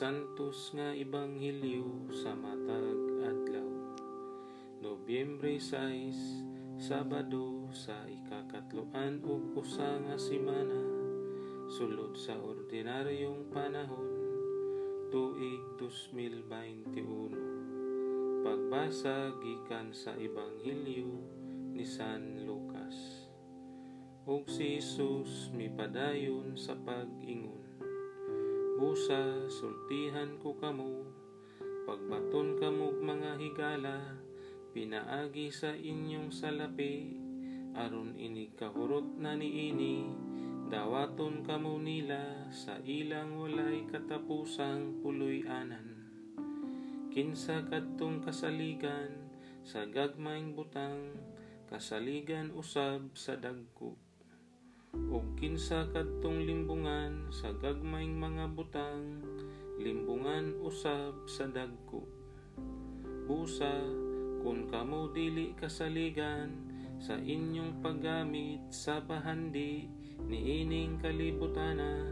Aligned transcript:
Santos 0.00 0.72
nga 0.72 0.96
Ibanghilyo 0.96 2.08
sa 2.08 2.32
matag 2.32 3.20
adlaw. 3.20 3.68
Nobyembre 4.80 5.60
6, 5.60 6.80
Sabado 6.80 7.68
sa 7.68 8.08
ikakatloan 8.08 9.20
ug 9.20 9.52
usa 9.60 10.00
nga 10.00 10.16
semana 10.16 10.80
sulod 11.68 12.16
sa 12.16 12.32
ordinaryong 12.32 13.52
panahon 13.52 14.08
tuig 15.12 15.76
2021. 15.76 18.40
Pagbasa 18.40 19.36
gikan 19.36 19.92
sa 19.92 20.16
Ibanghilyo 20.16 21.12
ni 21.76 21.84
San 21.84 22.48
Lucas. 22.48 23.28
Ug 24.24 24.48
si 24.48 24.80
Jesus 24.80 25.52
mipadayon 25.52 26.56
sa 26.56 26.72
pag-ingon 26.72 27.69
busa 28.80 29.44
sultihan 29.52 30.40
ko 30.40 30.56
kamo 30.56 31.04
pagbaton 31.84 32.56
kamo 32.56 32.96
mga 32.96 33.36
higala 33.36 34.16
pinaagi 34.72 35.52
sa 35.52 35.76
inyong 35.76 36.32
salapi. 36.32 37.12
Aron 37.76 38.16
ini 38.16 38.56
kahurot 38.56 39.20
na 39.20 39.36
niini 39.36 40.08
dawaton 40.72 41.44
kamo 41.44 41.76
nila 41.76 42.48
sa 42.48 42.80
ilang 42.80 43.36
walay 43.36 43.84
katapusang 43.84 45.04
puloy-anan 45.04 46.00
kinsa 47.12 47.68
kadtong 47.68 48.24
kasaligan 48.24 49.28
sa 49.60 49.84
gagmayng 49.84 50.56
butang 50.56 51.20
kasaligan 51.68 52.48
usab 52.56 53.12
sa 53.12 53.36
dagko 53.36 54.09
ug 54.90 55.22
kinsa 55.38 55.86
kadtong 55.94 56.42
limbungan 56.42 57.30
sa 57.30 57.54
gagmayng 57.54 58.18
mga 58.18 58.50
butang 58.50 59.22
limbungan 59.78 60.58
usab 60.66 61.14
sa 61.30 61.46
dagko. 61.46 62.02
Busa 63.30 63.70
kun 64.42 64.66
kamo 64.66 65.14
dili 65.14 65.54
kasaligan 65.54 66.50
sa 66.98 67.14
inyong 67.14 67.78
paggamit 67.78 68.66
sa 68.74 68.98
bahandi 68.98 69.86
niining 70.26 70.98
kalibutana 70.98 72.10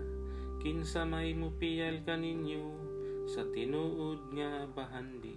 kinsa 0.62 1.02
may 1.02 1.34
mupiyal 1.34 1.98
kaninyo 2.06 2.78
sa 3.26 3.42
tinuod 3.50 4.30
nga 4.38 4.70
bahandi? 4.70 5.34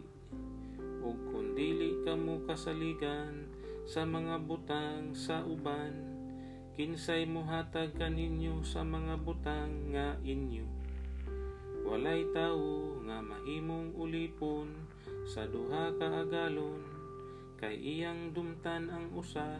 Ug 1.02 1.18
kun 1.34 1.58
dili 1.58 2.06
kamo 2.06 2.46
kasaligan 2.46 3.50
sa 3.90 4.06
mga 4.06 4.38
butang 4.46 5.18
sa 5.18 5.42
uban 5.42 6.21
kinsay 6.72 7.28
muhatag 7.28 7.92
kaninyo 8.00 8.64
sa 8.64 8.80
mga 8.80 9.20
butang 9.20 9.92
nga 9.92 10.16
inyo? 10.24 10.64
Walay 11.84 12.24
tawo 12.32 12.96
nga 13.04 13.20
mahimong 13.20 13.92
ulipon 14.00 14.72
sa 15.28 15.44
duha 15.52 15.92
ka 16.00 16.24
agalon 16.24 16.80
kay 17.60 17.76
iyang 17.76 18.32
dumtan 18.32 18.88
ang 18.88 19.12
usa 19.12 19.60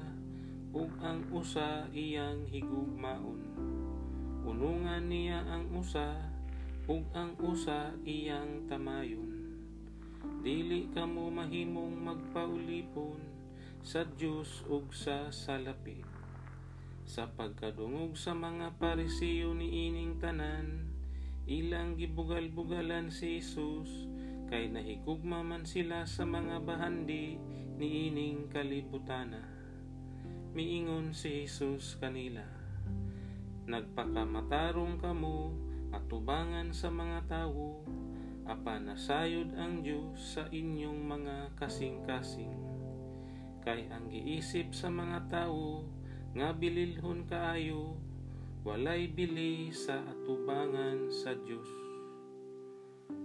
ug 0.72 0.88
ang 1.04 1.28
usa 1.36 1.92
iyang 1.92 2.48
higugmaon. 2.48 3.44
Unungan 4.48 5.12
niya 5.12 5.44
ang 5.52 5.68
usa 5.76 6.16
ug 6.88 7.04
ang 7.12 7.36
usa 7.44 7.92
iyang 8.08 8.72
tamayon. 8.72 9.60
Dili 10.40 10.88
kamo 10.96 11.28
mahimong 11.28 11.92
magpaulipon 12.08 13.20
sa 13.84 14.08
Dios 14.08 14.64
ug 14.72 14.96
sa 14.96 15.28
salapi 15.28 16.22
sa 17.12 17.28
pagkadungog 17.28 18.16
sa 18.16 18.32
mga 18.32 18.80
parisiyo 18.80 19.52
ni 19.52 19.92
ining 19.92 20.16
tanan 20.24 20.88
ilang 21.44 22.00
gibugal-bugalan 22.00 23.12
si 23.12 23.44
Jesus 23.44 24.08
kay 24.48 24.72
nahigugma 24.72 25.44
man 25.44 25.68
sila 25.68 26.08
sa 26.08 26.24
mga 26.24 26.64
bahandi 26.64 27.36
ni 27.76 28.08
ining 28.08 28.48
kalibutana. 28.48 29.44
Miingon 30.56 31.12
si 31.12 31.44
Jesus 31.44 32.00
kanila 32.00 32.48
nagpakamatarong 33.68 34.96
kamo 35.04 35.52
atubangan 35.92 36.72
sa 36.72 36.88
mga 36.96 37.28
tawo 37.28 37.84
apan 38.48 38.88
nasayod 38.88 39.52
ang 39.60 39.84
Dios 39.84 40.40
sa 40.40 40.48
inyong 40.48 41.04
mga 41.04 41.60
kasing-kasing. 41.60 42.56
Kay 43.68 43.92
ang 43.92 44.08
giisip 44.08 44.72
sa 44.72 44.88
mga 44.88 45.28
tawo 45.28 46.00
nga 46.32 46.56
bililhon 46.56 47.28
kaayo 47.28 48.00
walay 48.64 49.12
bili 49.12 49.68
sa 49.76 50.00
atubangan 50.00 51.12
sa 51.12 51.36
Dios 51.36 51.68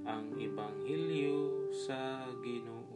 ang 0.02 0.34
ibanghilyo 0.34 1.70
sa 1.70 2.26
Ginoo 2.42 2.95